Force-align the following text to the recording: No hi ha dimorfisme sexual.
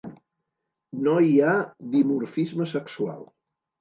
No 1.07 1.13
hi 1.27 1.35
ha 1.49 1.53
dimorfisme 1.97 2.71
sexual. 2.73 3.23